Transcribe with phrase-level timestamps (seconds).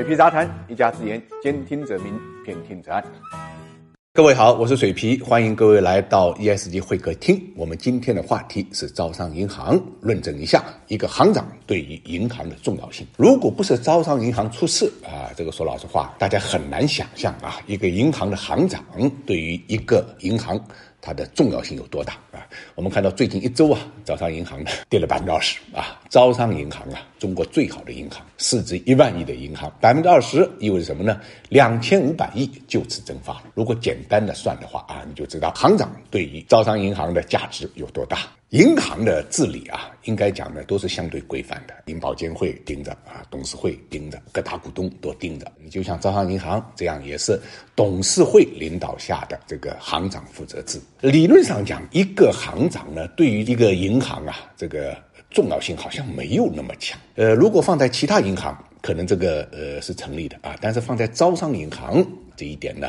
[0.00, 3.04] 水皮杂谈，一家之言，兼听则明，偏听则暗。
[4.14, 7.38] 各位好，我是水皮，欢迎各位来到 ESG 会客厅。
[7.54, 13.06] 我们今天的话题是招商银行，论证一下一个行长对于银行的重要性。
[13.18, 18.82] 如果不是招商银行出事啊，这个说老实话，大家很难想象啊，一个银行的行长
[19.26, 20.58] 对于一个银行。
[21.02, 22.40] 它的重要性有多大啊？
[22.74, 25.99] 我们看到最近一周啊，招商银行呢跌了百分之二十啊。
[26.10, 31.20] 招商银行啊，中国最好的银行，市值一万亿的银行，百分之二十意味着什么呢？
[31.48, 33.44] 两千五百亿就此蒸发了。
[33.54, 38.18] 如果简单的算的话啊，你就知道行长对于招商银行的价值有多大。
[38.48, 45.46] 银行的治理啊，应该讲呢都是相对规范的，银保监会盯着啊，董事会盯着，各大股东都盯着。
[45.62, 47.40] 你就像招商银行这样，也是
[47.76, 50.80] 董事会领导下的这个行长负责制。
[51.00, 54.96] 理论上讲，一个行长呢，对于一个银行啊，这个
[55.30, 56.98] 重要性好像没有那么强。
[57.14, 62.04] 呃，如果放在其他银行，可能这个呃是成立的啊，但是放在招商银行
[62.36, 62.88] 这一点呢？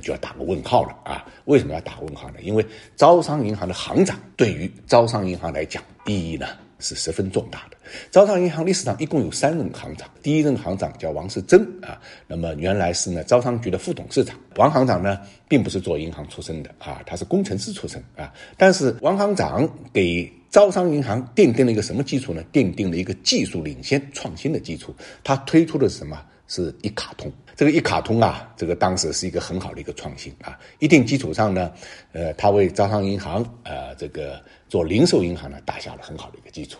[0.00, 1.26] 就要打个问号了啊！
[1.46, 2.36] 为什么要打问号呢？
[2.42, 6.46] 因为招商银行的行长对于招商银行来讲意义呢
[6.80, 7.76] 是十分重大的。
[8.10, 14.36] 招商银行历史上一共有三任行长，第一任行长叫王世贞啊，那么原来是呢招商局的副董事长。
[14.56, 18.32] 王行长呢并不是做银行出身的啊，他是工程师出身啊。
[18.56, 22.42] 但是王行长给招商银行奠定了一个什么基础呢？
[22.52, 24.94] 奠定了一个技术领先、创新的基础。
[25.22, 26.20] 他推出的是什么？
[26.48, 27.30] 是一卡通。
[27.60, 30.58] 这个一卡通啊，这个当时是一个很好的一个创新啊。
[30.78, 31.70] 一定基础上呢，
[32.12, 36.78] 呃，他为招商银行呃这个做零售银行呢打下了很好的一个基础。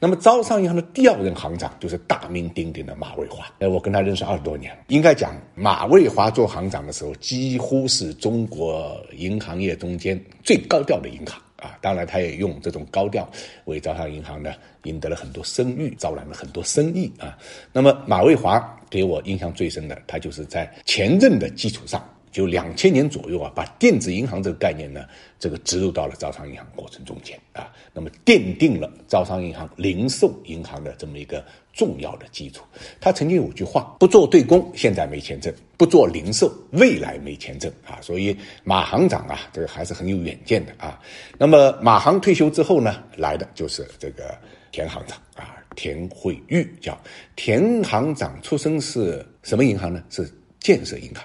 [0.00, 11.40] 那么招商银行的第二任行长就是大名鼎鼎的马蔚华，呃，我跟他认识二十多年，应该讲马蔚华做行长的时候，几乎是中国银行业中间最高调的银行。
[11.56, 13.28] 啊，当然，他也用这种高调
[13.64, 14.52] 为招商银行呢
[14.84, 17.36] 赢得了很多声誉，招揽了很多生意啊。
[17.72, 22.02] 那么马蔚华给我印象最深的，他就是在前任的基础上。
[22.36, 25.06] 就两千年左右啊，把电子银行这个概念呢，
[25.38, 31.42] 这个植入到了招商银行过程中间啊，那么奠定了招商银行零售银行的这么一个
[31.72, 32.62] 重要的基础。
[33.00, 37.98] 他曾经有句话：不做对公，现在没钱挣；不做零售，未来没钱挣啊。
[38.02, 41.00] 所以马行长啊，这个还是很有远见的啊。
[41.38, 44.36] 那么马行退休之后呢，来的就是这个
[44.70, 47.00] 田行长啊，田惠玉叫
[47.34, 50.04] 田行长，出生是什么银行呢？
[50.10, 50.30] 是
[50.60, 51.24] 建设银行。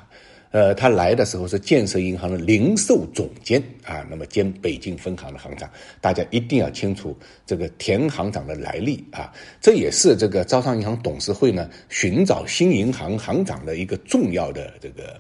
[0.51, 3.62] 呃，他来的时候是建设银行的零售总监。
[3.85, 5.69] 啊，那么兼北京分行的行长，
[6.00, 9.03] 大家一定要清楚这个田行长的来历。
[9.11, 15.19] 啊，这也是这个招商银行董事会呢寻找新银行行长的一个重要的这个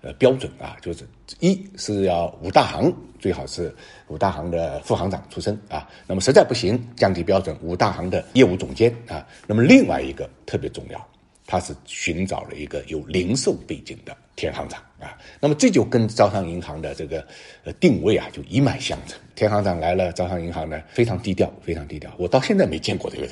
[0.00, 1.06] 呃标准啊，就是
[1.38, 3.74] 一是要五大行最好是
[4.08, 5.56] 五大行的副行长出身。
[5.68, 8.92] 啊，那么实在不行降低标准，五大行的业务总监。
[9.06, 11.08] 啊，那么另外一个特别重要。
[11.44, 17.24] 他是寻找了一个有零售背景的田行长啊，那么这就跟招商银行的这个
[17.64, 19.18] 呃定位啊就一脉相承。
[19.34, 22.10] 田行长来了，招商银行呢非常低调，非常低调。
[22.18, 23.26] 我到现在没见过这个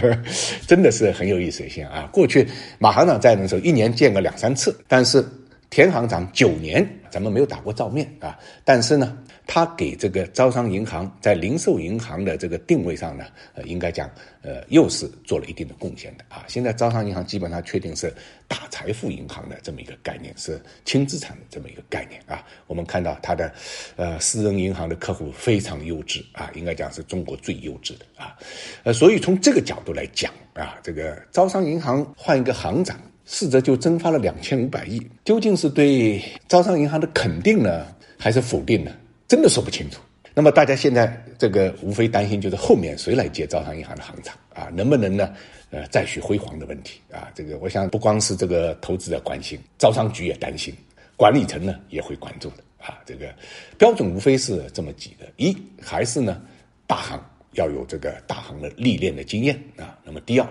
[0.00, 0.24] 人，
[0.66, 2.08] 真的是很有意思一些啊。
[2.12, 2.46] 过去
[2.78, 5.24] 马行长在的时候，一年见个两三次，但是
[5.70, 9.16] 田行长九年咱们没有打过照面啊，但是呢。
[9.52, 14.08] 他给这个招商银行在零售银行的这个定位上呢，呃，应该讲，
[14.42, 16.44] 呃，又是做了一定的贡献的啊。
[16.46, 18.14] 现在招商银行基本上确定是
[18.46, 22.46] 大财富银行的这么一个概念，是轻资产的这么一个概念啊。
[22.68, 23.52] 我们看到它的，
[23.96, 28.36] 呃，私人银行的客户非常优质啊，应该讲是中国最优质的啊。
[28.84, 37.86] 呃，所以从这个角度来讲啊，这个招商银行换一个行长，市值就蒸发了两千五百亿，究竟是对招商银行的肯定呢，
[38.18, 38.92] 还是否定呢？
[39.28, 40.00] 真的说不清楚。
[40.34, 44.70] 那么大家现在这个无非担心就是后面谁来接招商银行的行长啊？
[44.72, 45.32] 能不能呢？
[45.70, 47.30] 呃，再续辉煌的问题啊？
[47.34, 50.74] 这个我想不光是这个投资者关心，招商局也担心，
[51.16, 52.98] 管理层呢也会关注的啊。
[53.06, 53.32] 这个
[53.78, 56.42] 标准无非是这么几个：一还是呢
[56.88, 60.48] 大行要有这个大行的历练的经验啊；那么第二，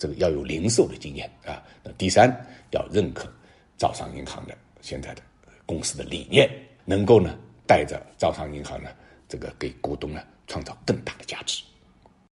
[0.00, 2.28] 这个要有零售的经验啊；那第三
[2.72, 3.30] 要认可
[3.76, 5.22] 招商银行的现在的
[5.64, 6.50] 公司的理念，
[6.84, 7.38] 能够呢。
[7.66, 8.90] 带着招商银行呢，
[9.28, 11.62] 这个给股东呢创造更大的价值。